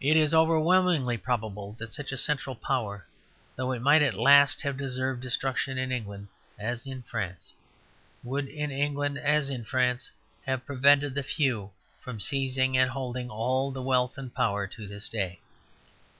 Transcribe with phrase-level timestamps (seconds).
[0.00, 3.06] It is overwhelmingly probable that such a central power,
[3.54, 6.26] though it might at last have deserved destruction in England
[6.58, 7.54] as in France,
[8.24, 10.10] would in England as in France
[10.44, 11.70] have prevented the few
[12.00, 15.38] from seizing and holding all the wealth and power to this day.